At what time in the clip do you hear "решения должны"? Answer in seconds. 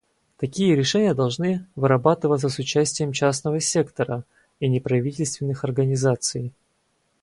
0.75-1.67